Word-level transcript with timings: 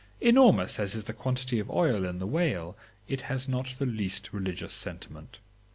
Enormous 0.19 0.79
as 0.79 0.95
is 0.95 1.03
the 1.03 1.13
quantity 1.13 1.59
of 1.59 1.69
oil 1.69 2.05
in 2.05 2.17
the 2.17 2.25
whale, 2.25 2.75
it 3.07 3.21
has 3.21 3.47
not 3.47 3.75
the 3.77 3.85
least 3.85 4.29
religious 4.33 4.73
sentiment. 4.73 5.37